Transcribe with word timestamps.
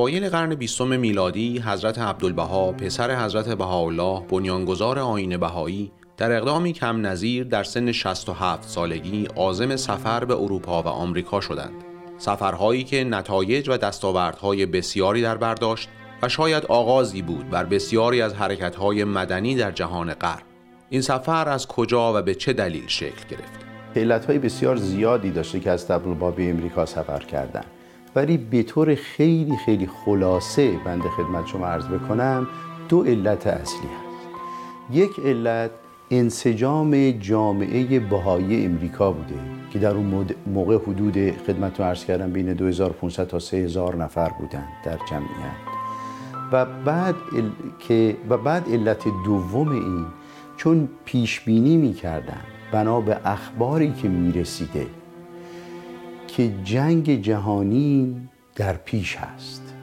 اوایل 0.00 0.28
قرن 0.28 0.54
بیستم 0.54 1.00
میلادی 1.00 1.58
حضرت 1.58 1.98
عبدالبها 1.98 2.72
پسر 2.72 3.24
حضرت 3.24 3.48
بهاءالله 3.48 4.22
بنیانگذار 4.28 4.98
آیین 4.98 5.36
بهایی 5.36 5.92
در 6.16 6.32
اقدامی 6.36 6.72
کم 6.72 7.06
نظیر 7.06 7.44
در 7.44 7.64
سن 7.64 7.92
67 7.92 8.68
سالگی 8.68 9.26
عازم 9.36 9.76
سفر 9.76 10.24
به 10.24 10.34
اروپا 10.34 10.82
و 10.82 10.86
آمریکا 10.88 11.40
شدند. 11.40 11.72
سفرهایی 12.18 12.84
که 12.84 13.04
نتایج 13.04 13.68
و 13.68 13.76
دستاوردهای 13.76 14.66
بسیاری 14.66 15.22
در 15.22 15.36
برداشت 15.36 15.88
و 16.22 16.28
شاید 16.28 16.66
آغازی 16.66 17.22
بود 17.22 17.50
بر 17.50 17.64
بسیاری 17.64 18.22
از 18.22 18.34
حرکتهای 18.34 19.04
مدنی 19.04 19.54
در 19.54 19.70
جهان 19.70 20.14
غرب. 20.14 20.42
این 20.90 21.00
سفر 21.00 21.48
از 21.48 21.66
کجا 21.66 22.14
و 22.14 22.22
به 22.22 22.34
چه 22.34 22.52
دلیل 22.52 22.86
شکل 22.86 23.28
گرفت؟ 23.30 23.66
علت 23.96 24.26
بسیار 24.26 24.76
زیادی 24.76 25.30
داشته 25.30 25.60
که 25.60 25.70
از 25.70 25.86
تبلوبا 25.86 26.30
به 26.30 26.50
امریکا 26.50 26.86
سفر 26.86 27.18
کردن. 27.18 27.64
ولی 28.14 28.36
به 28.36 28.62
طور 28.62 28.94
خیلی 28.94 29.56
خیلی 29.56 29.86
خلاصه 29.86 30.72
بنده 30.84 31.08
خدمت 31.08 31.46
شما 31.46 31.66
عرض 31.66 31.86
بکنم 31.86 32.48
دو 32.88 33.02
علت 33.02 33.46
اصلی 33.46 33.88
هست. 33.88 34.28
یک 34.90 35.10
علت 35.24 35.70
انسجام 36.10 37.10
جامعه 37.10 38.00
بهایی 38.00 38.64
امریکا 38.66 39.12
بوده 39.12 39.34
که 39.72 39.78
در 39.78 39.94
اون 39.94 40.26
موقع 40.46 40.78
حدود 40.78 41.30
خدمت 41.46 41.80
رو 41.80 41.86
عرض 41.86 42.04
کردم 42.04 42.32
بین 42.32 42.52
2500 42.52 43.26
تا 43.26 43.38
3000 43.38 43.96
نفر 43.96 44.28
بودن 44.28 44.64
در 44.84 44.98
جمعیت. 45.10 45.80
و 46.52 46.66
بعد 46.84 47.14
که 47.78 48.16
و 48.28 48.36
بعد 48.36 48.68
علت 48.72 49.04
دوم 49.24 49.68
این 49.68 50.06
چون 50.56 50.88
پیش 51.04 51.40
بینی 51.40 51.76
می‌کردن 51.76 52.40
بنا 52.72 53.00
به 53.00 53.20
اخباری 53.24 53.92
که 53.92 54.08
می‌رسیده 54.08 54.86
که 56.40 56.52
جنگ 56.64 57.22
جهانی 57.22 58.28
در 58.56 58.72
پیش 58.72 59.16
هست 59.16 59.74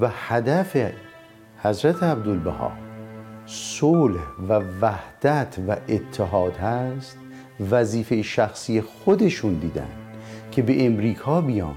و 0.00 0.10
هدف 0.28 0.76
حضرت 1.62 2.02
عبدالبها 2.02 2.72
صلح 3.46 4.20
و 4.48 4.60
وحدت 4.80 5.56
و 5.68 5.76
اتحاد 5.88 6.56
هست 6.56 7.18
وظیفه 7.70 8.22
شخصی 8.22 8.80
خودشون 8.80 9.54
دیدن 9.54 9.88
که 10.50 10.62
به 10.62 10.86
امریکا 10.86 11.40
بیان 11.40 11.76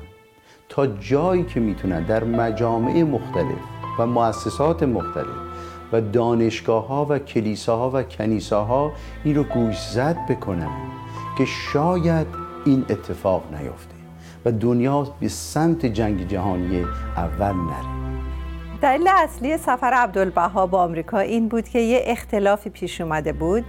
تا 0.69 0.87
جایی 0.87 1.43
که 1.43 1.59
می‌تونن 1.59 2.03
در 2.03 2.23
مجامع 2.23 3.03
مختلف 3.03 3.59
و 3.99 4.07
مؤسسات 4.07 4.83
مختلف 4.83 5.37
و 5.93 6.01
دانشگاه 6.01 6.87
ها 6.87 7.05
و 7.09 7.19
کلیساها 7.19 7.91
و 7.93 8.03
کنیساها 8.03 8.91
این 9.23 9.35
رو 9.35 9.43
گوشزد 9.43 10.17
بکنن 10.29 10.71
که 11.37 11.45
شاید 11.45 12.52
این 12.65 12.85
اتفاق 12.89 13.43
نیفته 13.53 13.95
و 14.45 14.51
دنیا 14.51 15.07
به 15.19 15.27
سمت 15.27 15.85
جنگ 15.85 16.27
جهانی 16.27 16.85
اول 17.17 17.53
نره. 17.55 17.93
دلیل 18.81 19.07
اصلی 19.07 19.57
سفر 19.57 19.93
عبدالبها 19.93 20.67
با 20.67 20.83
آمریکا 20.83 21.19
این 21.19 21.47
بود 21.47 21.69
که 21.69 21.79
یه 21.79 22.01
اختلافی 22.05 22.69
پیش 22.69 23.01
اومده 23.01 23.33
بود 23.33 23.65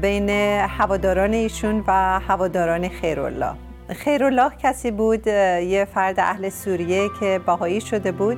بین 0.00 0.30
هواداران 0.68 1.32
ایشون 1.32 1.84
و 1.86 2.20
هواداران 2.20 2.88
خیرالله. 2.88 3.52
خیرالله 3.88 4.50
کسی 4.62 4.90
بود 4.90 5.26
یه 5.26 5.88
فرد 5.94 6.20
اهل 6.20 6.48
سوریه 6.48 7.08
که 7.20 7.40
بهایی 7.46 7.80
شده 7.80 8.12
بود. 8.12 8.36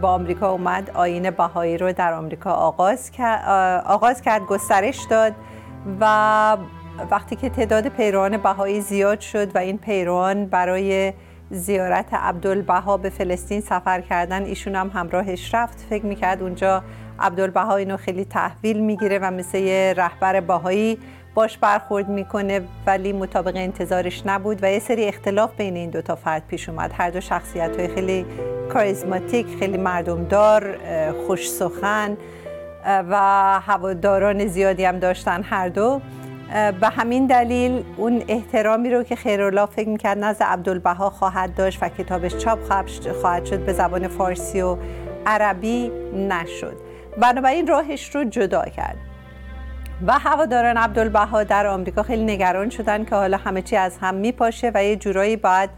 با 0.00 0.08
آمریکا 0.08 0.50
اومد 0.50 0.90
آین 0.94 1.30
بهایی 1.30 1.78
رو 1.78 1.92
در 1.92 2.12
آمریکا 2.12 2.50
آغاز 2.50 3.10
کرد, 3.10 3.84
آغاز 3.86 4.22
کرد 4.22 4.46
گسترش 4.46 5.06
داد 5.10 5.32
و 6.00 6.56
وقتی 7.10 7.36
که 7.36 7.48
تعداد 7.48 7.88
پیروان 7.88 8.36
بهایی 8.36 8.80
زیاد 8.80 9.20
شد 9.20 9.56
و 9.56 9.58
این 9.58 9.78
پیروان 9.78 10.46
برای 10.46 11.12
زیارت 11.50 12.14
عبدالبها 12.14 12.96
به 12.96 13.10
فلسطین 13.10 13.60
سفر 13.60 14.00
کردن 14.00 14.42
ایشون 14.42 14.74
هم 14.74 14.90
همراهش 14.94 15.54
رفت. 15.54 15.86
فکر 15.90 16.06
می‌کرد 16.06 16.42
اونجا 16.42 16.82
عبدالبها 17.20 17.76
اینو 17.76 17.96
خیلی 17.96 18.24
تحویل 18.24 18.80
می‌گیره 18.80 19.18
و 19.18 19.30
مثل 19.30 19.58
یه 19.58 19.94
رهبر 19.96 20.40
باهایی 20.40 20.98
باش 21.34 21.58
برخورد 21.58 22.08
می‌کنه 22.08 22.60
ولی 22.86 23.12
مطابق 23.12 23.56
انتظارش 23.56 24.22
نبود 24.26 24.58
و 24.62 24.70
یه 24.70 24.78
سری 24.78 25.04
اختلاف 25.04 25.56
بین 25.56 25.76
این 25.76 25.90
دوتا 25.90 26.16
فرد 26.16 26.42
پیش 26.48 26.68
اومد. 26.68 26.92
هر 26.94 27.10
دو 27.10 27.20
شخصیت 27.20 27.76
های 27.76 27.88
خیلی 27.88 28.26
کاریزماتیک 28.72 29.46
خیلی 29.58 29.78
مردمدار 29.78 30.78
خوش 31.26 31.50
سخن 31.50 32.16
و 32.84 33.14
هواداران 33.60 34.46
زیادی 34.46 34.84
هم 34.84 34.98
داشتن 34.98 35.42
هر 35.42 35.68
دو. 35.68 36.00
به 36.80 36.88
همین 36.88 37.26
دلیل 37.26 37.84
اون 37.96 38.22
احترامی 38.28 38.90
رو 38.90 39.02
که 39.02 39.16
خیرالله 39.16 39.66
فکر 39.66 39.88
می‌کرد 39.88 40.18
نزد 40.18 40.42
عبدالبها 40.42 41.10
خواهد 41.10 41.54
داشت 41.54 41.78
و 41.82 41.88
کتابش 41.88 42.36
چاپ 42.36 42.58
خواهد 43.20 43.44
شد 43.44 43.58
به 43.58 43.72
زبان 43.72 44.08
فارسی 44.08 44.60
و 44.60 44.76
عربی 45.26 45.90
نشد. 46.14 46.76
بنابراین 47.20 47.66
راهش 47.66 48.14
رو 48.14 48.24
جدا 48.24 48.62
کرد. 48.62 48.96
و 50.06 50.12
هواداران 50.18 50.76
عبدالبها 50.76 51.44
در 51.44 51.66
آمریکا 51.66 52.02
خیلی 52.02 52.24
نگران 52.24 52.70
شدن 52.70 53.04
که 53.04 53.14
حالا 53.14 53.36
همه 53.36 53.62
چی 53.62 53.76
از 53.76 53.98
هم 54.00 54.14
میپاشه 54.14 54.70
و 54.74 54.84
یه 54.84 54.96
جورایی 54.96 55.36
باید 55.36 55.70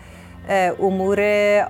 امور 0.51 1.21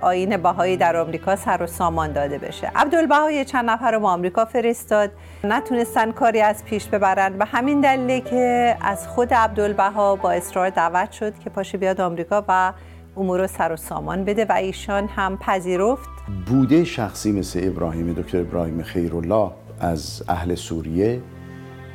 آین 0.01 0.37
بهایی 0.37 0.77
در 0.77 0.97
آمریکا 0.97 1.35
سر 1.35 1.63
و 1.63 1.67
سامان 1.67 2.13
داده 2.13 2.37
بشه. 2.37 2.71
عبدالبها 2.75 3.31
یه 3.31 3.45
چند 3.45 3.69
نفر 3.69 3.91
رو 3.91 3.99
به 3.99 4.07
آمریکا 4.07 4.45
فرستاد. 4.45 5.11
نتونستن 5.43 6.11
کاری 6.11 6.41
از 6.41 6.65
پیش 6.65 6.87
ببرن 6.87 7.35
و 7.39 7.45
همین 7.45 7.81
دلیله 7.81 8.21
که 8.21 8.77
از 8.81 9.07
خود 9.07 9.33
عبدالبها 9.33 10.15
با 10.15 10.31
اصرار 10.31 10.69
دعوت 10.69 11.11
شد 11.11 11.39
که 11.39 11.49
پاشه 11.49 11.77
بیاد 11.77 12.01
آمریکا 12.01 12.45
و 12.47 12.73
امور 13.17 13.41
رو 13.41 13.47
سر 13.47 13.71
و 13.71 13.75
سامان 13.75 14.25
بده 14.25 14.45
و 14.45 14.51
ایشان 14.51 15.07
هم 15.07 15.37
پذیرفت. 15.37 16.09
بوده 16.47 16.83
شخصی 16.83 17.31
مثل 17.31 17.59
ابراهیم 17.63 18.13
دکتر 18.13 18.39
ابراهیم 18.39 18.83
خیرالله 18.83 19.51
از 19.79 20.23
اهل 20.29 20.55
سوریه 20.55 21.21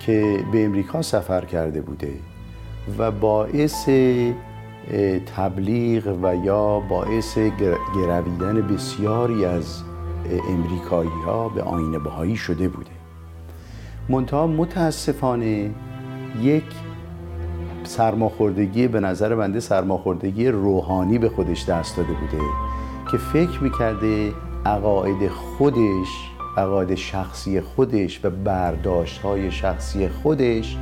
که 0.00 0.38
به 0.52 0.64
امریکا 0.64 1.02
سفر 1.02 1.44
کرده 1.44 1.80
بوده 1.80 2.12
و 2.98 3.10
باعث 3.10 3.88
تبلیغ 5.36 6.18
و 6.22 6.34
یا 6.44 6.80
باعث 6.80 7.38
گرویدن 7.94 8.68
بسیاری 8.68 9.44
از 9.44 9.82
امریکایی 10.48 11.22
ها 11.26 11.48
به 11.48 11.62
آین 11.62 12.02
بهایی 12.02 12.36
شده 12.36 12.68
بوده. 12.68 12.90
منتها 14.08 14.46
متاسفانه 14.46 15.70
یک 16.42 16.64
سرماخوردگی 17.84 18.88
به 18.88 19.00
نظر 19.00 19.34
بنده 19.34 19.60
سرماخوردگی 19.60 20.48
روحانی 20.48 21.18
به 21.18 21.28
خودش 21.28 21.64
دست 21.64 21.96
داده 21.96 22.12
بوده 22.12 22.42
که 23.10 23.16
فکر 23.16 23.62
می‌کرده 23.62 24.32
عقاید 24.66 25.28
خودش 25.28 26.30
عقاید 26.56 26.94
شخصی 26.94 27.60
خودش 27.60 28.20
و 28.24 28.30
برداشت 28.30 29.20
های 29.20 29.50
شخصی 29.50 30.08
خودش 30.08 30.76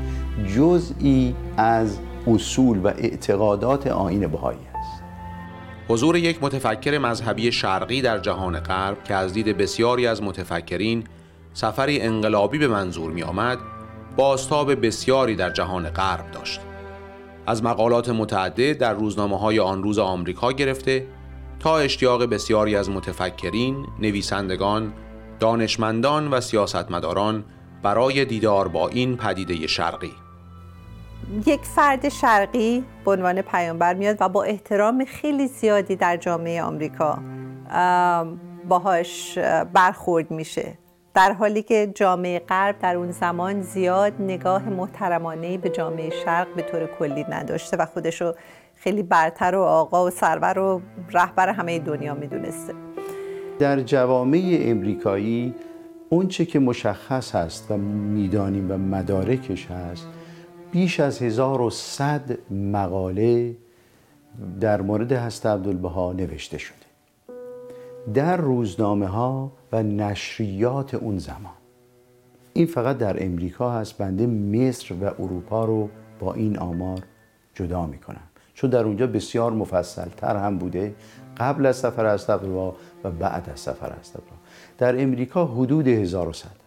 جزئی 0.57 1.35
از 1.57 1.99
اصول 2.27 2.79
و 2.79 2.87
اعتقادات 2.87 3.87
آین 3.87 4.27
بهایی 4.27 4.59
است. 4.75 5.03
حضور 5.89 6.17
یک 6.17 6.39
متفکر 6.43 6.99
مذهبی 6.99 7.53
شرقی 7.53 8.03
در 8.03 8.19
جهان 8.19 8.61
غرب 8.61 9.05
که 9.05 9.15
از 9.15 9.33
دید 9.33 9.57
بسیاری 9.57 10.07
از 10.07 10.23
متفکرین 10.23 11.05
سفری 11.55 12.01
انقلابی 12.01 12.59
به 12.59 12.69
منظور 12.69 13.13
می 13.13 13.23
آمد 13.23 13.59
باستاب 14.17 14.87
بسیاری 14.87 15.37
در 15.37 15.51
جهان 15.51 15.91
غرب 15.91 16.31
داشت. 16.31 16.61
از 17.47 17.65
مقالات 17.65 18.09
متعدد 18.09 18.79
در 18.79 18.95
روزنامه 18.95 19.39
های 19.39 19.61
آن 19.61 19.83
روز 19.83 19.99
آمریکا 19.99 20.53
گرفته 20.53 21.07
تا 21.61 21.79
اشتیاق 21.79 22.25
بسیاری 22.25 22.77
از 22.77 22.91
متفکرین، 22.91 23.87
نویسندگان، 24.01 24.93
دانشمندان 25.41 26.29
و 26.29 26.41
سیاستمداران 26.41 27.45
برای 27.83 28.25
دیدار 28.25 28.69
با 28.69 28.89
این 28.89 29.17
پدیده 29.17 29.67
شرقی. 29.67 30.24
یک 31.47 31.61
فرد 31.61 32.09
شرقی 32.09 32.85
به 33.05 33.11
عنوان 33.11 33.43
پیامبر 33.43 33.95
میاد 33.95 34.17
و 34.21 34.29
با 34.29 34.43
احترام 34.43 35.05
خیلی 35.05 35.47
زیادی 35.47 35.97
در 35.97 36.17
جامعه 36.17 36.63
آمریکا 36.63 37.19
باهاش 38.69 39.39
برخورد 39.73 40.31
میشه. 40.31 40.79
در 41.15 41.33
حالی 41.33 41.63
که 41.63 41.93
جامعه 41.95 42.39
غرب 42.39 42.79
در 42.79 42.97
اون 42.97 43.11
زمان 43.11 43.63
زیاد 43.63 44.13
نگاه 44.19 44.69
محترمانه 44.69 45.59
به 45.59 45.69
جامعه 45.69 46.11
شرق 46.25 46.55
به 46.55 46.63
طور 46.63 46.87
کلی 46.99 47.25
نداشته 47.29 47.77
و 47.77 47.87
خودشو 47.87 48.35
خیلی 48.75 49.03
برتر 49.03 49.55
و 49.55 49.63
آقا 49.63 50.07
و 50.07 50.11
سرور 50.11 50.59
و 50.59 50.81
رهبر 51.13 51.49
همه 51.49 51.79
دنیا 51.79 52.15
می‌دونسته. 52.15 52.75
در 53.59 53.81
جوامع 53.81 54.59
امریکایی 54.61 55.55
اونچه 56.09 56.45
که 56.45 56.59
مشخص 56.59 57.35
هست 57.35 57.71
و 57.71 57.77
می‌دانیم 57.77 58.71
و 58.71 58.79
مدارکش 58.79 59.67
هست 59.67 60.09
بیش 60.75 61.01
از 61.01 61.23
1100 61.23 62.53
مقاله 62.53 63.57
در 64.61 64.81
مورد 64.83 65.13
هست 65.13 65.47
عبدالبها 65.47 66.13
نوشته 66.13 66.59
شده. 66.59 66.77
در 68.15 68.37
روزنامه 68.37 69.07
ها 69.07 69.53
و 69.73 69.83
نشریات 69.83 70.95
اون 70.95 71.19
زمان. 71.19 71.53
این 72.53 72.67
فقط 72.67 72.99
در 72.99 73.25
امریکا 73.25 73.71
هست 73.73 73.99
بنده 73.99 74.27
مصر 74.27 74.95
و 74.95 75.05
اروپا 75.05 75.65
رو 75.65 75.89
با 76.21 76.35
این 76.35 76.59
آمار 76.59 77.03
جدا 77.55 77.87
می‌کنم. 77.87 78.29
چون 78.55 78.71
در 78.71 78.85
اونجا 78.85 79.07
بسیار 79.07 79.53
مفصل 79.53 80.09
تر 80.17 80.37
هم 80.37 80.59
بوده 80.59 80.95
قبل 81.37 81.67
از 81.67 81.77
سفر 81.77 82.07
استقبال 82.07 82.75
و 83.05 83.11
بعد 83.11 83.51
از 83.53 83.61
سفر 83.61 83.93
استقبال 84.01 84.39
در 84.79 85.03
امریکا 85.03 85.47
حدود 85.47 85.89
1100 85.89 86.64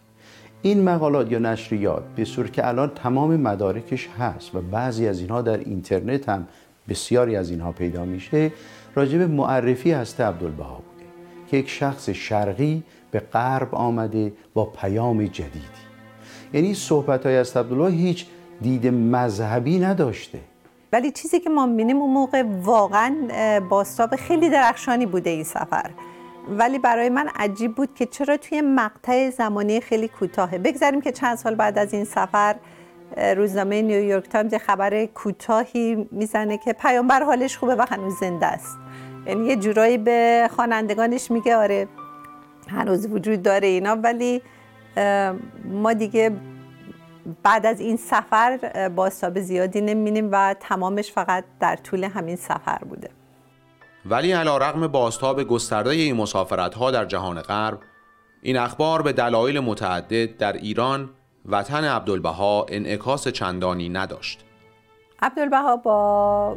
این 0.62 0.84
مقالات 0.84 1.32
یا 1.32 1.38
نشریات 1.38 2.02
به 2.16 2.24
صورت 2.24 2.52
که 2.52 2.68
الان 2.68 2.92
تمام 2.94 3.36
مدارکش 3.36 4.08
هست 4.18 4.54
و 4.54 4.60
بعضی 4.60 5.08
از 5.08 5.20
اینها 5.20 5.42
در 5.42 5.58
اینترنت 5.58 6.28
هم 6.28 6.46
بسیاری 6.88 7.36
از 7.36 7.50
اینها 7.50 7.72
پیدا 7.72 8.04
میشه 8.04 8.52
راجب 8.94 9.20
معرفی 9.20 9.92
هسته 9.92 10.24
عبدالبها 10.24 10.74
بوده 10.74 11.06
که 11.50 11.56
یک 11.56 11.68
شخص 11.68 12.10
شرقی 12.10 12.82
به 13.10 13.20
غرب 13.20 13.74
آمده 13.74 14.32
با 14.54 14.64
پیام 14.64 15.26
جدیدی. 15.26 15.60
یعنی 16.54 16.74
صحبت 16.74 17.26
های 17.26 17.36
از 17.36 17.56
عبدالله 17.56 17.90
هیچ 17.90 18.26
دید 18.60 18.86
مذهبی 18.86 19.78
نداشته. 19.78 20.38
ولی 20.92 21.12
چیزی 21.12 21.40
که 21.40 21.50
ما 21.50 21.66
می‌بینیم 21.66 21.96
اون 21.96 22.14
موقع 22.14 22.42
واقعا 22.62 23.14
باستاب 23.70 24.16
خیلی 24.16 24.50
درخشانی 24.50 25.06
بوده 25.06 25.30
این 25.30 25.44
سفر. 25.44 25.90
ولی 26.50 26.78
برای 26.78 27.08
من 27.08 27.28
عجیب 27.34 27.74
بود 27.74 27.94
که 27.94 28.06
چرا 28.06 28.36
توی 28.36 28.60
مقطع 28.60 29.30
زمانی 29.30 29.80
خیلی 29.80 30.08
کوتاهه. 30.08 30.58
بگذاریم 30.58 31.00
که 31.00 31.12
چند 31.12 31.36
سال 31.36 31.54
بعد 31.54 31.78
از 31.78 31.94
این 31.94 32.04
سفر 32.04 32.56
روزنامه 33.36 33.82
نیویورک 33.82 34.28
تایمز 34.28 34.54
خبر 34.54 35.04
کوتاهی 35.04 36.08
می‌زنه 36.10 36.58
که 36.58 36.72
پیامبر 36.72 37.22
حالش 37.22 37.56
خوبه 37.56 37.74
و 37.74 37.84
هنوز 37.90 38.14
زنده 38.20 38.46
است. 38.46 38.78
یعنی 39.26 39.46
یه 39.46 39.56
جورایی 39.56 39.98
به 39.98 40.48
خوانندگانش 40.56 41.30
میگه 41.30 41.56
آره 41.56 41.88
هنوز 42.68 43.06
وجود 43.06 43.42
داره 43.42 43.68
اینا. 43.68 43.96
ولی 43.96 44.42
ما 45.64 45.92
دیگه 45.92 46.32
بعد 47.42 47.66
از 47.66 47.80
این 47.80 47.96
سفر 47.96 48.88
باستاب 48.96 49.40
زیادی 49.40 49.80
نمی‌بینیم 49.80 50.28
و 50.32 50.54
تمامش 50.60 51.12
فقط 51.12 51.44
در 51.60 51.76
طول 51.76 52.04
همین 52.04 52.36
سفر 52.36 52.78
بوده. 52.78 53.17
ولی 54.06 54.32
علا 54.32 54.58
رقم 54.58 54.86
باستاب 54.86 55.42
گسترده 55.42 55.90
این 55.90 56.16
مسافرت 56.16 56.74
ها 56.74 56.90
در 56.90 57.04
جهان 57.04 57.42
غرب 57.42 57.78
این 58.42 58.56
اخبار 58.56 59.02
به 59.02 59.12
دلایل 59.12 59.60
متعدد 59.60 60.36
در 60.36 60.52
ایران 60.52 61.10
وطن 61.46 61.84
عبدالبها 61.84 62.66
انعکاس 62.68 63.28
چندانی 63.28 63.88
نداشت. 63.88 64.44
عبدالبها 65.22 65.76
با 65.76 66.56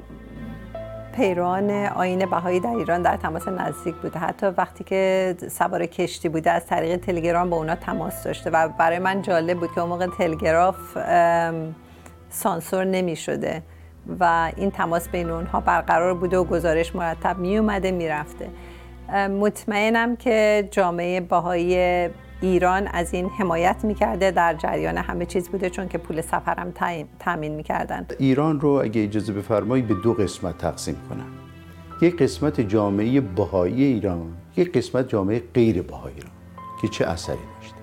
پیروان 1.15 1.69
آین 1.71 2.25
بهایی 2.25 2.59
در 2.59 2.69
ایران 2.69 3.01
در 3.01 3.17
تماس 3.17 3.47
نزدیک 3.47 3.95
بوده. 3.95 4.19
حتی 4.19 4.45
وقتی 4.45 4.83
که 4.83 5.35
سوار 5.49 5.85
کشتی 5.85 6.29
بوده 6.29 6.51
از 6.51 6.65
طریق 6.65 6.99
تلگرام 6.99 7.49
با 7.49 7.57
اونا 7.57 7.75
تماس 7.75 8.23
داشته 8.23 8.49
و 8.49 8.69
برای 8.69 8.99
من 8.99 9.21
جالب 9.21 9.59
بود 9.59 9.71
که 9.75 9.81
اون 9.81 9.89
موقع 9.89 10.07
تلگراف 10.07 10.97
سانسور 12.29 12.83
نمی 12.83 13.15
شده 13.15 13.63
و 14.19 14.51
این 14.55 14.71
تماس 14.71 15.09
بین 15.09 15.29
اونها 15.29 15.59
برقرار 15.59 16.13
بوده 16.13 16.37
و 16.37 16.43
گزارش 16.43 16.95
مرتب 16.95 17.37
می 17.37 17.57
اومده 17.57 17.91
می 17.91 18.07
رفته 18.07 18.49
مطمئنم 19.27 20.15
که 20.15 20.67
جامعه 20.71 21.21
باهایی 21.21 22.09
ایران 22.41 22.87
از 22.87 23.13
این 23.13 23.29
حمایت 23.29 23.75
می‌کرده 23.83 24.31
در 24.31 24.53
جریان 24.53 24.97
همه 24.97 25.25
چیز 25.25 25.49
بوده 25.49 25.69
چون 25.69 25.87
که 25.87 25.97
پول 25.97 26.21
سفرم 26.21 26.73
تامین 27.19 27.55
می‌کردن. 27.55 28.05
ایران 28.19 28.59
رو 28.59 28.69
اگه 28.69 29.03
اجازه 29.03 29.33
بفرمایید 29.33 29.87
به 29.87 29.93
دو 29.93 30.13
قسمت 30.13 30.57
تقسیم 30.57 30.95
کنم. 31.09 31.27
یک 32.01 32.17
قسمت 32.17 32.61
جامعه 32.61 33.21
بهایی 33.21 33.83
ایران 33.83 34.33
یک 34.57 34.77
قسمت 34.77 35.09
جامعه 35.09 35.43
غیر 35.53 35.81
بهایی 35.81 36.15
ایران 36.15 36.31
که 36.81 36.87
چه 36.87 37.05
اثری 37.05 37.35
داشته؟ 37.35 37.77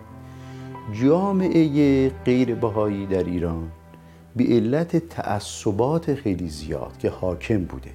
جامعه 1.07 2.09
غیر 2.09 2.55
بهایی 2.55 3.07
در 3.07 3.25
ایران 3.25 3.69
به 4.39 4.45
علت 4.45 4.97
تعصبات 5.09 6.15
خیلی 6.15 6.49
زیاد 6.49 6.99
که 6.99 7.11
حاکم 7.11 7.65
بوده. 7.65 7.91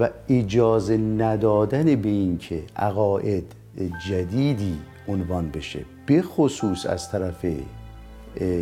و 0.00 0.10
اجازه 0.28 0.96
ندادن 0.96 1.94
به 1.94 2.08
اینکه 2.08 2.62
عقاید 2.76 3.52
جدیدی 4.08 4.78
عنوان 5.08 5.50
بشه 5.50 5.80
به 6.06 6.22
خصوص 6.22 6.86
از 6.86 7.10
طرف 7.10 7.46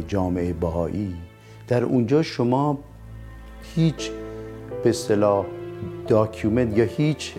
جامعه 0.08 0.52
بهایی 0.52 1.14
در 1.68 1.84
اونجا 1.84 2.22
شما 2.22 2.78
هیچ 3.74 4.10
به 4.84 4.90
اصطلاح 4.90 5.46
داکیومنت 6.08 6.78
یا 6.78 6.84
هیچ 6.84 7.34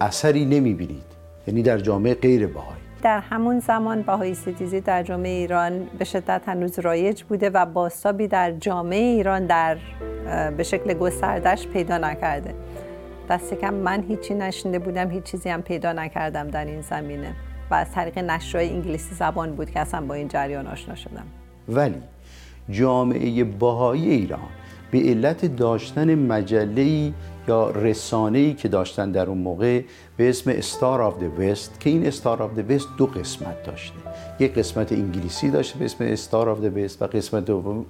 اثری 0.00 0.44
نمی‌بینید. 0.44 1.04
یعنی 1.46 1.62
در 1.62 1.78
جامعه 1.78 2.14
غیر 2.14 2.46
بهایی. 2.46 2.73
در 3.04 3.20
همون 3.20 3.60
زمان 3.60 4.02
بهایی 4.02 4.34
ستیزی 4.34 4.80
در 4.80 5.02
جامعه 5.02 5.30
ایران 5.30 5.86
به 5.98 6.04
شدت 6.04 6.42
هنوز 6.46 6.78
رایج 6.78 7.22
بوده 7.22 7.50
و 7.50 7.66
باستابی 7.66 8.28
در 8.28 8.52
جامعه 8.52 8.98
ایران 9.00 9.46
در 9.46 9.76
به 10.56 10.62
شکل 10.62 10.94
گستردش 10.94 11.66
پیدا 11.66 11.98
نکرده. 11.98 12.54
دست 13.30 13.54
کم 13.54 13.74
من 13.74 14.04
هیچی 14.08 14.34
نشنده 14.34 14.78
بودم 14.78 15.10
هیچ 15.10 15.22
چیزی 15.22 15.48
هم 15.48 15.62
پیدا 15.62 15.92
نکردم 15.92 16.48
در 16.48 16.64
این 16.64 16.80
زمینه 16.80 17.32
و 17.70 17.74
از 17.74 17.90
طریق 17.90 18.18
نشرهای 18.18 18.70
انگلیسی 18.70 19.14
زبان 19.14 19.56
بود 19.56 19.70
که 19.70 19.80
اصلا 19.80 20.00
با 20.00 20.14
این 20.14 20.28
جریان 20.28 20.66
آشنا 20.66 20.94
شدم. 20.94 21.26
ولی 21.68 22.02
جامعه 22.70 23.44
باهایی 23.44 24.10
ایران 24.10 24.48
به 24.90 24.98
علت 24.98 25.56
داشتن 25.56 26.14
مجله 26.14 27.12
یا 27.48 27.70
رسانه‌ای 27.70 28.54
که 28.54 28.68
داشتن 28.68 29.10
در 29.10 29.26
اون 29.26 29.38
موقع 29.38 29.82
به 30.16 30.28
اسم 30.28 30.50
Star 30.50 31.02
of 31.02 31.18
the 31.18 31.40
West 31.40 31.80
که 31.80 31.90
این 31.90 32.06
Star 32.06 32.42
of 32.42 32.54
the 32.54 32.70
West 32.70 32.88
دو 32.98 33.06
قسمت 33.06 33.62
داشته. 33.62 33.98
یک 34.40 34.54
قسمت 34.54 34.92
انگلیسی 34.92 35.50
داشته 35.50 35.78
به 35.78 35.84
اسم 35.84 36.04
Star 36.04 36.48
of 36.48 36.60
the 36.60 36.76
West 36.76 37.02
و 37.02 37.06
قسمت 37.06 37.44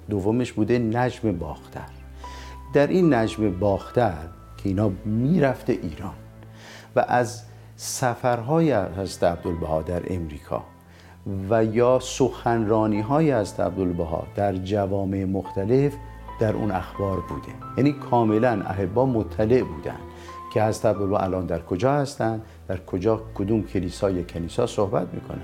دومش 0.09 0.53
بوده 0.53 0.79
نجم 0.79 1.31
باختر. 1.31 1.89
در 2.73 2.87
این 2.87 3.13
نجم 3.13 3.59
باختر 3.59 4.27
که 4.57 4.69
اینا 4.69 4.91
می‌رفته 5.05 5.73
ایران 5.73 6.15
و 6.95 7.05
از 7.07 7.41
سفرهای 7.75 8.73
حضرت 8.73 9.23
عبدالبها 9.23 9.81
در 9.81 10.01
امریکا 10.13 10.63
و 11.49 11.65
یا 11.65 11.99
سخنرانی 12.01 13.01
های 13.01 13.31
از 13.31 13.59
عبدالبها 13.59 14.27
در 14.35 14.55
جوامع 14.55 15.23
مختلف 15.23 15.93
در 16.39 16.53
اون 16.53 16.71
اخبار 16.71 17.19
بوده 17.19 17.53
یعنی 17.77 17.91
کاملا 17.91 18.61
احبا 18.67 19.05
مطلع 19.05 19.63
بودن 19.63 19.99
که 20.53 20.61
از 20.61 20.85
عبدالبها 20.85 21.19
الان 21.19 21.45
در 21.45 21.61
کجا 21.61 21.93
هستند 21.93 22.41
در 22.67 22.77
کجا 22.85 23.21
کدوم 23.35 23.63
کلیسا 23.63 24.09
یا 24.09 24.23
کنیسا 24.23 24.67
صحبت 24.67 25.07
می‌کنن 25.13 25.41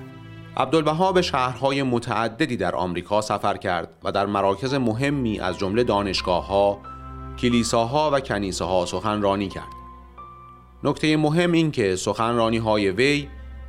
عبدالبها 0.57 1.11
به 1.11 1.21
شهرهای 1.21 1.83
متعددی 1.83 2.57
در 2.57 2.75
آمریکا 2.75 3.21
سفر 3.21 3.57
کرد 3.57 3.89
و 4.03 4.11
در 4.11 4.25
مراکز 4.25 4.73
مهمی 4.73 5.39
از 5.39 5.57
جمله 5.57 5.83
دانشگاه 5.83 6.47
ها، 6.47 6.77
کلیساها 7.39 8.11
و 8.13 8.19
کنیسه 8.19 8.65
ها 8.65 8.85
سخنرانی 8.85 9.47
کرد. 9.47 9.81
نکته 10.83 11.17
مهم 11.17 11.51
این 11.51 11.71
که 11.71 11.95
سخنرانی 11.95 12.57
های 12.57 12.91
وی 12.91 13.27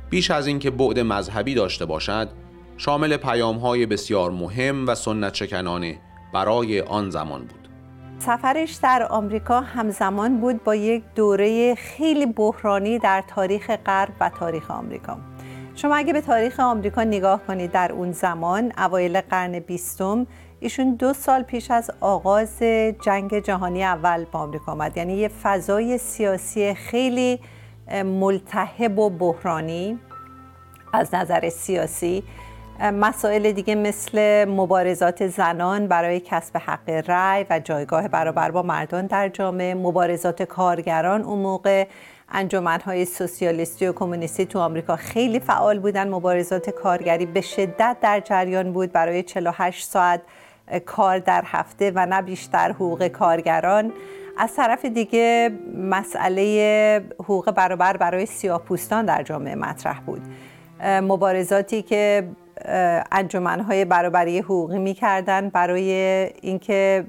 بیش 0.09 0.31
از 0.31 0.47
اینکه 0.47 0.71
بعد 0.71 0.99
مذهبی 0.99 1.55
داشته 1.55 1.85
باشد 1.85 2.29
شامل 2.77 3.17
پیام 3.17 3.57
های 3.57 3.85
بسیار 3.85 4.31
مهم 4.31 4.87
و 4.87 4.95
سنت 4.95 5.33
شکنانه 5.33 5.99
برای 6.33 6.81
آن 6.81 7.09
زمان 7.09 7.41
بود. 7.41 7.69
سفرش 8.19 8.73
در 8.73 9.07
آمریکا 9.09 9.61
همزمان 9.61 10.39
بود 10.39 10.63
با 10.63 10.75
یک 10.75 11.03
دوره 11.15 11.75
خیلی 11.75 12.25
بحرانی 12.25 12.99
در 12.99 13.23
تاریخ 13.27 13.71
غرب 13.85 14.13
و 14.19 14.29
تاریخ 14.29 14.71
آمریکا. 14.71 15.17
شما 15.75 15.95
اگه 15.95 16.13
به 16.13 16.21
تاریخ 16.21 16.59
آمریکا 16.59 17.03
نگاه 17.03 17.41
کنید 17.47 17.71
در 17.71 17.91
اون 17.91 18.11
زمان 18.11 18.71
اوایل 18.77 19.21
قرن 19.21 19.59
بیستم 19.59 20.27
ایشون 20.59 20.95
دو 20.95 21.13
سال 21.13 21.43
پیش 21.43 21.71
از 21.71 21.91
آغاز 22.01 22.59
جنگ 23.05 23.39
جهانی 23.39 23.83
اول 23.83 24.25
با 24.31 24.39
آمریکا 24.39 24.71
آمد. 24.71 24.97
یعنی 24.97 25.13
یه 25.13 25.27
فضای 25.27 25.97
سیاسی 25.97 26.73
خیلی 26.73 27.39
ملتهب 28.05 28.99
و 28.99 29.09
بحرانی 29.09 29.99
از 30.93 31.15
نظر 31.15 31.49
سیاسی 31.49 32.23
مسائل 32.91 33.51
دیگه 33.51 33.75
مثل 33.75 34.45
مبارزات 34.45 35.27
زنان 35.27 35.87
برای 35.87 36.19
کسب 36.19 36.57
حق 36.57 36.89
رأی 36.89 37.45
و 37.49 37.59
جایگاه 37.59 38.07
برابر 38.07 38.51
با 38.51 38.61
مردان 38.61 39.05
در 39.05 39.29
جامعه 39.29 39.73
مبارزات 39.73 40.43
کارگران 40.43 41.21
اون 41.21 41.39
موقع 41.39 41.87
انجمنهای 42.31 43.05
سوسیالیستی 43.05 43.87
و 43.87 43.93
کمونیستی 43.93 44.45
تو 44.45 44.59
آمریکا 44.59 44.95
خیلی 44.95 45.39
فعال 45.39 45.79
بودن. 45.79 46.09
مبارزات 46.09 46.69
کارگری 46.69 47.25
به 47.25 47.41
شدت 47.41 47.97
در 48.01 48.19
جریان 48.19 48.73
بود. 48.73 48.91
برای 48.91 49.23
48 49.23 49.89
ساعت 49.89 50.21
کار 50.85 51.19
در 51.19 51.43
هفته 51.45 51.91
و 51.95 52.05
نه 52.05 52.21
بیشتر 52.21 52.71
حقوق 52.71 53.07
کارگران. 53.07 53.93
از 54.37 54.55
طرف 54.55 54.85
دیگه 54.85 55.51
مسئله 55.77 57.05
حقوق 57.19 57.51
برابر 57.51 57.97
برای 57.97 58.25
سیاه‌پوستان 58.25 59.05
در 59.05 59.23
جامعه 59.23 59.55
مطرح 59.55 59.99
بود. 59.99 60.21
مبارزاتی 60.83 61.81
که 61.81 62.27
انجمنهای 63.11 63.85
برابری 63.85 64.39
حقوقی 64.39 64.79
می‌کردن. 64.79 65.49
برای 65.49 65.91
اینکه 66.41 67.05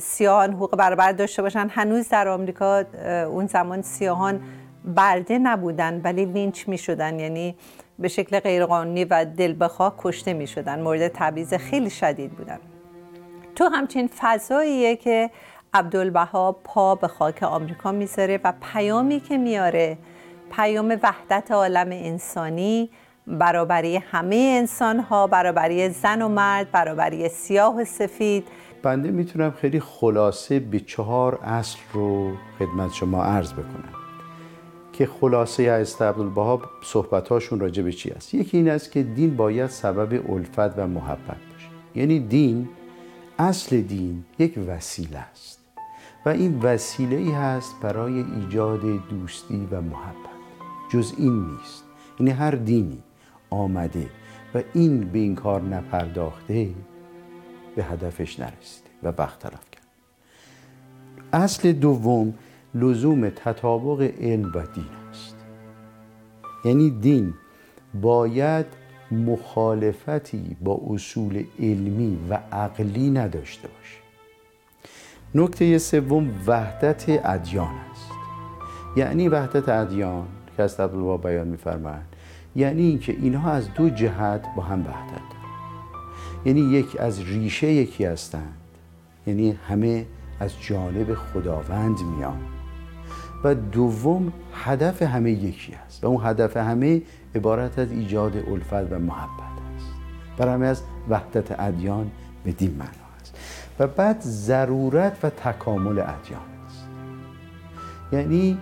سیاهان 0.00 0.52
حقوق 0.52 0.76
برابر 0.76 1.12
داشته 1.12 1.42
باشن. 1.42 1.68
هنوز 1.70 2.08
در 2.08 2.28
آمریکا 2.28 2.84
اون 3.26 3.46
زمان 3.46 3.82
سیاهان 3.82 4.40
برده 4.84 5.38
نبودن 5.38 6.00
ولی 6.04 6.24
لینچ 6.24 6.68
می 6.68 6.78
شدن 6.78 7.20
یعنی 7.20 7.54
به 7.98 8.08
شکل 8.08 8.40
غیرقانونی 8.40 9.04
و 9.04 9.24
دل 9.24 9.54
بخواه 9.60 9.94
کشته 9.98 10.32
می 10.32 10.46
شدن 10.46 10.80
مورد 10.80 11.08
تبعیض 11.08 11.54
خیلی 11.54 11.90
شدید 11.90 12.30
بودن. 12.30 12.58
تو 13.56 13.64
همچین 13.64 14.10
فضاییه 14.18 14.96
که 14.96 15.30
عبدالبها 15.74 16.52
پا 16.64 16.94
به 16.94 17.08
خاک 17.08 17.42
آمریکا 17.42 17.92
می‌ذاره 17.92 18.40
و 18.44 18.52
پیامی 18.72 19.20
که 19.20 19.38
میاره 19.38 19.98
پیام 20.56 20.98
وحدت 21.02 21.50
عالم 21.50 21.88
انسانی 21.92 22.90
برابری 23.26 23.96
همه 23.96 24.36
انسان 24.58 25.00
ها 25.00 25.26
برابری 25.26 25.88
زن 25.88 26.22
و 26.22 26.28
مرد 26.28 26.70
برابری 26.70 27.28
سیاه 27.28 27.76
و 27.76 27.84
سفید. 27.84 28.48
بنده 28.82 29.10
می‌تونم 29.10 29.50
خیلی 29.50 29.80
خلاصه 29.80 30.60
به 30.60 30.80
چهار 30.80 31.34
اصل 31.42 31.78
رو 31.92 32.32
خدمت 32.58 32.92
شما 32.92 33.24
عرض 33.24 33.52
بکنم 33.52 33.94
که 34.92 35.06
خلاصه 35.06 35.62
از 35.62 36.02
عبدالبها 36.02 36.62
صحبتاشون 36.84 37.60
راجع 37.60 37.82
به 37.82 37.92
چی 37.92 38.10
است. 38.10 38.34
یکی 38.34 38.56
این 38.56 38.70
است 38.70 38.92
که 38.92 39.02
دین 39.02 39.36
باید 39.36 39.70
سبب 39.70 40.30
الفت 40.30 40.78
و 40.78 40.86
محبت 40.86 41.20
باشه. 41.52 41.68
یعنی 41.94 42.20
دین 42.20 42.68
اصل 43.38 43.80
دین 43.80 44.24
یک 44.38 44.58
وسیله 44.68 45.18
است 45.18 45.58
و 46.26 46.28
این 46.28 46.60
وسیله 46.62 47.16
ای 47.16 47.30
هست 47.30 47.74
برای 47.82 48.24
ایجاد 48.40 48.80
دوستی 49.10 49.68
و 49.70 49.80
محبت. 49.80 50.32
جز 50.92 51.12
این 51.18 51.46
نیست. 51.46 51.84
یعنی 52.20 52.30
هر 52.30 52.50
دینی 52.50 53.02
آمده 53.52 54.08
و 54.54 54.62
این 54.74 55.00
به 55.00 55.18
این 55.18 55.34
کار 55.34 55.62
نپرداخته 55.62 56.68
به 57.76 57.84
هدفش 57.84 58.40
نرسیده 58.40 58.90
و 59.02 59.12
بخت 59.12 59.38
طرف 59.38 59.70
کرد. 59.72 59.86
اصل 61.32 61.72
دوم 61.72 62.34
لزوم 62.74 63.30
تطابق 63.30 64.12
علم 64.20 64.52
و 64.54 64.66
دین 64.74 64.84
است. 65.10 65.36
یعنی 66.64 66.90
دین 66.90 67.34
باید 68.00 68.66
مخالفتی 69.10 70.56
با 70.60 70.80
اصول 70.90 71.44
علمی 71.58 72.18
و 72.30 72.38
عقلی 72.52 73.10
نداشته 73.10 73.68
باشه. 73.68 74.02
نکته 75.34 75.78
سوم 75.78 76.30
وحدت 76.46 77.04
ادیان 77.08 77.74
است. 77.90 78.10
یعنی 78.96 79.28
وحدت 79.28 79.68
ادیان 79.68 80.26
که 80.56 80.62
از 80.62 80.80
بیان 81.22 81.48
میفرمایند 81.48 82.11
یعنی 82.56 82.82
اینکه 82.82 83.12
اینها 83.12 83.52
از 83.52 83.74
دو 83.74 83.90
جهت 83.90 84.46
با 84.56 84.62
هم 84.62 84.80
وحدت 84.80 85.22
یعنی 86.44 86.60
یک 86.60 87.00
از 87.00 87.22
ریشه 87.22 87.72
یکی 87.72 88.04
هستند 88.04 88.54
یعنی 89.26 89.58
همه 89.68 90.06
از 90.40 90.52
جانب 90.60 91.14
خداوند 91.14 91.98
میان. 92.16 92.40
و 93.44 93.54
دوم 93.54 94.32
هدف 94.54 95.02
همه 95.02 95.30
یکی 95.30 95.74
است 95.74 96.04
و 96.04 96.06
اون 96.06 96.26
هدف 96.26 96.56
همه 96.56 97.02
عبارت 97.34 97.78
از 97.78 97.92
ایجاد 97.92 98.36
الفت 98.36 98.92
و 98.92 98.98
محبت 98.98 99.58
است 99.76 99.86
برای 100.36 100.54
همه 100.54 100.66
از 100.66 100.82
وحدت 101.08 101.60
ادیان 101.60 102.10
به 102.44 102.52
دین 102.52 102.70
معنا 102.70 103.16
است 103.20 103.38
و 103.78 103.86
بعد 103.86 104.20
ضرورت 104.20 105.24
و 105.24 105.30
تکامل 105.30 105.98
ادیان 105.98 106.42
است 106.66 106.86
یعنی 108.12 108.58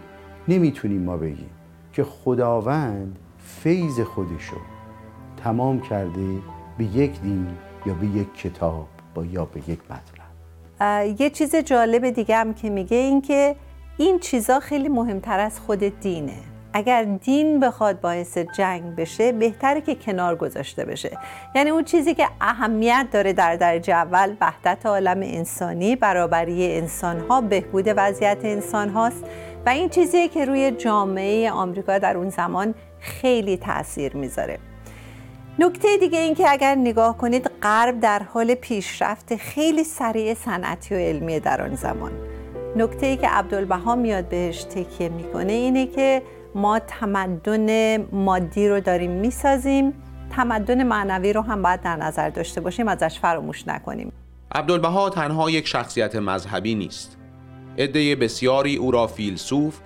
نمی‌تونیم 0.49 1.03
ما 1.03 1.17
بگیم 1.17 1.51
که 1.93 2.05
خداوند 2.05 3.19
فیض 3.63 4.01
خودشو 4.01 4.57
تمام 5.45 5.81
کرده 5.81 6.39
به 6.79 6.85
یک 6.85 7.21
دین 7.21 7.49
یا 7.87 7.95
به 7.95 8.07
یک 8.07 8.35
کتاب 8.35 8.89
با 9.15 9.25
یا 9.25 9.45
به 9.45 9.61
یک 9.71 9.79
مطلب. 9.91 11.21
یه 11.21 11.31
چیز 11.31 11.57
جالب 11.57 12.11
دیگه 12.11 12.37
هم 12.37 12.55
که 12.55 12.71
میگه 12.71 12.97
این 12.97 13.23
که 13.23 13.57
این 13.99 14.19
چیزا 14.19 14.61
خیلی 14.61 14.89
مهمتر 14.89 15.41
از 15.41 15.61
خود 15.61 16.01
دینه. 16.01 16.37
اگر 16.73 17.05
دین 17.05 17.61
بخواد 17.61 18.01
باعث 18.01 18.39
جنگ 18.39 18.97
بشه 18.97 19.33
بهتره 19.33 19.81
که 19.81 19.95
کنار 19.95 20.37
گذاشته 20.37 20.85
بشه. 20.85 21.19
یعنی 21.55 21.71
اون 21.71 21.85
چیزی 21.85 22.15
که 22.15 22.29
اهمیت 22.41 23.07
داره 23.13 23.33
در 23.33 23.57
درجه 23.57 23.95
اول 23.95 24.37
وحدت 24.41 24.87
عالم 24.87 25.21
انسانی 25.23 25.97
برابری 25.97 26.77
انسان 26.77 27.21
ها 27.21 27.41
بهبود 27.41 27.85
وضعیت 27.97 28.39
انسان 28.43 28.89
هاست 28.89 29.25
و 29.67 29.69
این 29.69 29.89
چیزیه 29.89 30.29
که 30.29 30.45
روی 30.45 30.71
جامعه 30.71 31.51
آمریکا 31.51 31.99
در 31.99 32.17
اون 32.17 32.29
زمان 32.29 32.75
خیلی 33.01 33.57
تاثیر 33.57 34.17
می‌ذاره. 34.17 34.59
نکته 35.59 35.89
دیگه 36.01 36.19
این 36.19 36.35
که 36.35 36.45
اگر 36.49 36.75
نگاه 36.75 37.17
کنید 37.17 37.51
غرب 37.63 38.01
در 38.01 38.23
حال 38.23 38.55
پیشرفت 38.55 39.37
خیلی 39.37 39.85
سریع 39.85 40.35
صنعتی 40.35 40.95
و 40.95 40.99
علمی 40.99 41.41
در 41.41 41.63
آن 41.63 41.75
زمان. 41.75 42.13
نکته 42.77 43.07
ای 43.07 43.17
که 43.17 43.29
عبدالبها 43.29 43.95
میاد 43.95 44.29
بهش 44.29 44.65
تکیه 44.65 45.09
می‌کنه 45.09 45.53
اینه 45.53 45.87
که 45.87 46.23
ما 46.55 46.79
تمدن 46.79 47.97
مادی 48.13 48.69
رو 48.69 48.81
داریم 48.81 49.11
می‌سازیم. 49.11 49.93
تمدن 50.37 50.83
معنوی 50.83 51.33
رو 51.33 51.41
هم 51.41 51.63
باید 51.63 51.81
در 51.81 51.97
نظر 51.97 52.31
داشته 52.31 52.61
باشیم 52.61 52.89
ازش 52.89 53.19
فراموش 53.19 53.69
نکنیم. 53.69 54.13
عبدالبها 54.53 55.11
تنها 55.11 55.51
یک 55.51 55.67
شخصیت 55.67 56.17
مذهبی 56.17 56.75
نیست. 56.75 57.17
عده 57.79 58.17
بسیاری 58.17 58.77
او 58.77 58.91
را 58.91 59.07
فیلسوف 59.07 59.81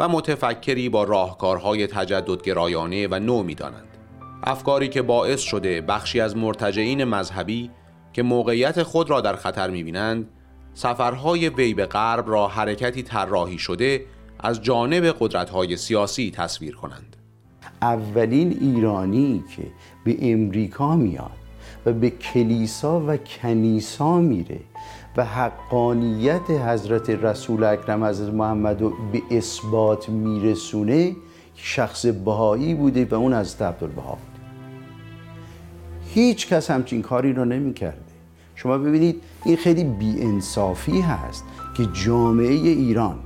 و 0.00 0.08
متفکری 0.08 0.88
با 0.88 1.04
راهکارهای 1.04 1.86
تجددگرایانه 1.86 3.08
و 3.08 3.18
نو 3.18 3.42
می‌دانند. 3.42 3.96
افکاری 4.42 4.88
که 4.88 5.02
باعث 5.02 5.40
شده 5.40 5.80
بخشی 5.80 6.20
از 6.20 6.36
مرتجعین 6.36 7.04
مذهبی 7.04 7.70
که 8.12 8.22
موقعیت 8.22 8.82
خود 8.82 9.10
را 9.10 9.20
در 9.20 9.36
خطر 9.36 9.70
می‌بینند 9.70 10.28
سفرهای 10.74 11.48
وی 11.48 11.74
به 11.74 11.86
غرب 11.86 12.30
را 12.30 12.48
حرکتی 12.48 13.02
طراحی 13.02 13.58
شده 13.58 14.06
از 14.38 14.62
جانب 14.62 15.14
قدرت‌های 15.20 15.76
سیاسی 15.76 16.30
تصویر 16.30 16.74
کنند. 16.74 17.16
اولین 17.82 18.58
ایرانی 18.60 19.44
که 19.56 19.62
به 20.04 20.32
امریکا 20.32 20.96
میاد 20.96 21.39
و 21.86 21.92
به 21.92 22.10
کلیسا 22.10 23.00
و 23.06 23.16
کنیسا 23.16 24.18
میره 24.18 24.60
و 25.16 25.24
حقانیت 25.24 26.50
حضرت 26.50 27.10
رسول 27.10 27.64
اکرم 27.64 28.04
حضرت 28.04 28.34
محمد 28.34 28.80
رو 28.80 28.92
به 29.12 29.36
اثبات 29.36 30.08
میرسونه 30.08 31.16
شخص 31.54 32.06
بهایی 32.06 32.74
بوده 32.74 33.04
و 33.10 33.14
اون 33.14 33.32
از 33.32 33.62
عبدالبها 33.62 34.10
بوده 34.10 34.40
هیچ 36.14 36.48
کس 36.48 36.70
همچین 36.70 37.02
کاری 37.02 37.32
رو 37.32 37.44
نمی‌کرده. 37.44 37.98
شما 38.54 38.78
ببینید 38.78 39.22
این 39.44 39.56
خیلی 39.56 39.84
بیانصافی 39.84 41.00
هست 41.00 41.44
که 41.76 41.86
جامعه 42.04 42.52
ایران 42.52 43.18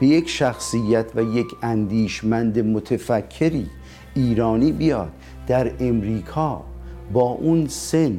به 0.00 0.06
یک 0.06 0.28
شخصیت 0.28 1.06
و 1.14 1.22
یک 1.22 1.46
اندیشمند 1.62 2.58
متفکری 2.58 3.66
ایرانی 4.14 4.72
بیاد 4.72 5.12
در 5.46 5.72
امریکا 5.80 6.64
با 7.12 7.22
اون 7.22 7.66
سن 7.68 8.18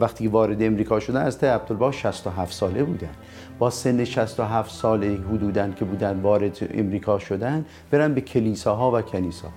وقتی 0.00 0.28
وارد 0.28 0.62
امریکا 0.62 1.00
شدن 1.00 1.22
از 1.22 1.38
ته 1.38 1.46
عبدالبها 1.46 1.92
67 1.92 2.52
ساله 2.52 2.84
بودن. 2.84 3.10
با 3.58 3.70
سن 3.70 4.04
67 4.04 4.74
ساله 4.74 5.18
حدودن 5.32 5.74
که 5.78 5.84
بودن 5.84 6.20
وارد 6.20 6.58
امریکا 6.74 7.18
شدن 7.18 7.64
برن 7.90 8.14
به 8.14 8.20
کلیساها 8.20 8.98
و 8.98 9.02
کنیسا 9.02 9.48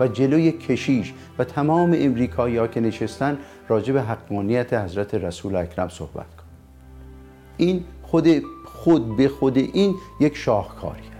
و 0.00 0.08
جلوی 0.08 0.52
کشیش 0.52 1.12
و 1.38 1.44
تمام 1.44 1.96
امریکایی 1.98 2.56
ها 2.56 2.66
که 2.66 2.80
نشستن 2.80 3.38
راجع 3.68 3.92
به 3.92 4.02
حقانیت 4.02 4.74
حضرت 4.74 5.14
رسول 5.14 5.56
اکرم 5.56 5.88
صحبت 5.88 6.36
کن. 6.36 6.44
این 7.56 7.84
خود 8.02 8.28
خود 8.64 9.16
به 9.16 9.28
خود 9.28 9.58
این 9.58 9.94
یک 10.20 10.36
شاهکاری 10.36 11.12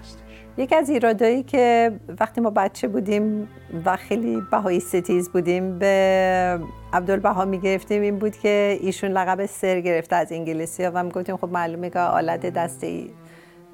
یکی 0.57 0.75
از 0.75 0.91
ایرادایی 0.91 1.43
که 1.43 1.93
وقتی 2.21 2.41
ما 2.41 2.51
بچه 2.51 2.89
بودیم 2.89 3.49
و 3.85 3.97
خیلی 3.97 4.43
بهایی 4.51 4.81
ستیز 4.81 5.31
بودیم 5.31 5.79
به 5.79 6.61
عبدالبها 6.93 7.45
می‌گرفتیم 7.45 8.03
این 8.03 8.19
بود 8.19 8.37
که 8.37 8.79
ایشون 8.81 9.11
لقب 9.11 9.47
سر 9.47 9.81
گرفته 9.81 10.17
از 10.17 10.33
انگلیسی 10.33 10.85
ها 10.85 10.91
و 10.95 11.03
می‌گفتیم 11.03 11.37
خب 11.37 11.49
معلومه 11.49 11.91
که 11.91 11.99
آلت 11.99 12.47
دست 12.47 12.87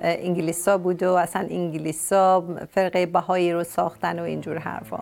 انگلیسا 0.01 0.79
بود 0.79 1.03
و 1.03 1.13
اصلا 1.13 1.47
انگلیسا 1.51 2.45
فرقه 2.71 3.07
بهایی 3.07 3.53
رو 3.53 3.65
ساختن 3.65 4.19
و 4.19 4.23
اینجور 4.23 4.59
حرفا. 4.59 4.99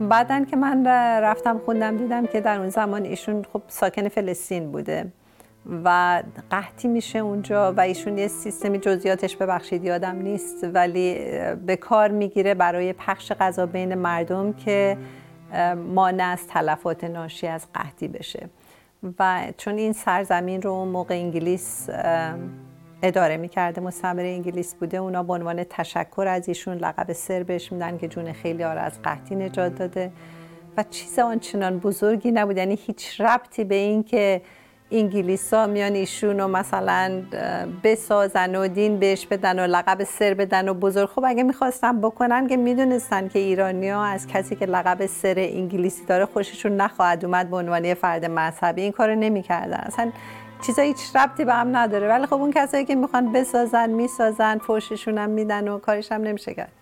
بعدا 0.00 0.44
که 0.44 0.56
من 0.56 0.86
رفتم 1.22 1.58
خوندم 1.58 1.96
دیدم 1.96 2.26
که 2.26 2.40
در 2.40 2.58
اون 2.58 2.68
زمان 2.68 3.04
ایشون 3.04 3.44
خب 3.52 3.62
ساکن 3.68 4.08
فلسطین 4.08 4.72
بوده. 4.72 5.06
و 5.84 6.22
قحطی 6.50 6.88
میشه 6.88 7.18
اونجا 7.18 7.72
و 7.72 7.80
ایشون 7.80 8.18
یه 8.18 8.28
سیستمی 8.28 8.78
جزئیاتش 8.78 9.36
ببخشید 9.36 9.84
یادم 9.84 10.16
نیست 10.16 10.64
ولی 10.64 11.18
به 11.66 11.76
کار 11.76 12.10
می‌گیره 12.10 12.54
برای 12.54 12.92
پخش 12.92 13.32
غذا 13.32 13.66
بین 13.66 13.94
مردم 13.94 14.52
که 14.52 14.96
مانع 15.94 16.24
از 16.24 16.46
تلفات 16.46 17.04
ناشی 17.04 17.46
از 17.46 17.66
قحطی 17.74 18.08
بشه. 18.08 18.48
و 19.18 19.42
چون 19.56 19.78
این 19.78 19.92
سرزمین 19.92 20.62
رو 20.62 20.84
موقع 20.84 21.14
انگلیس 21.14 21.88
اداره 23.02 23.36
می‌کرده 23.36 23.80
مستعمره 23.80 24.28
انگلیس 24.28 24.74
بوده 24.74 24.96
اونا 24.96 25.22
به 25.22 25.32
عنوان 25.32 25.64
تشکر 25.64 26.26
از 26.28 26.48
ایشون 26.48 26.76
لقب 26.76 27.12
سر 27.12 27.42
بهش 27.42 27.72
میدن 27.72 27.98
که 27.98 28.08
جون 28.08 28.32
خیلی 28.32 28.62
ها 28.62 28.70
از 28.70 29.02
قحطی 29.02 29.34
نجات 29.34 29.74
داده. 29.74 30.12
و 30.76 30.84
چیز 30.90 31.18
آنچنان 31.18 31.78
بزرگی 31.78 32.30
نبود 32.30 32.56
یعنی 32.56 32.78
هیچ 32.86 33.20
ربطی 33.20 33.64
به 33.64 33.74
این 33.74 34.02
که 34.02 34.42
انگلیسا 34.92 35.66
میان 35.66 35.94
ایشون 35.94 36.40
رو 36.40 36.48
مثلا 36.48 37.22
بسازن 37.84 38.54
و 38.54 38.68
دین 38.68 38.98
بهش 38.98 39.26
بدن 39.26 39.58
و 39.58 39.66
لقب 39.66 40.04
سر 40.04 40.34
بدن 40.34 40.68
و 40.68 40.74
بزرگ. 40.74 41.08
خب 41.08 41.24
اگه 41.26 41.42
می‌خواستن 41.42 42.00
بکنن 42.00 42.46
که 42.46 42.56
می‌دونستن 42.56 43.28
که 43.28 43.38
ایرانیا 43.38 44.02
از 44.02 44.26
کسی 44.26 44.56
که 44.56 44.66
لقب 44.66 45.06
سر 45.06 45.34
انگلیسی 45.36 46.04
داره 46.04 46.26
خوششون 46.26 46.76
نخواهد 46.76 47.24
اومد 47.24 47.50
به 47.50 47.56
عنوان 47.56 47.94
فرد 47.94 48.24
مذهبی 48.24 48.82
این 48.82 48.92
کارو 48.92 49.14
نمی‌کردن. 49.14 49.80
اصلا 49.86 50.12
چیزا 50.66 50.82
هیچ 50.82 51.16
ربطی 51.16 51.44
به 51.44 51.54
هم 51.54 51.76
نداره. 51.76 52.08
ولی 52.08 52.26
خب 52.26 52.34
اون 52.34 52.52
کسایی 52.52 52.84
که 52.84 52.94
می‌خوان 52.94 53.32
بسازن 53.32 53.90
می‌سازن 53.90 54.58
فوششون 54.58 55.18
هم 55.18 55.30
میدن 55.30 55.68
و 55.68 55.78
کارش 55.78 56.12
هم 56.12 56.22
نمیشه 56.22 56.54
کرد. 56.54 56.72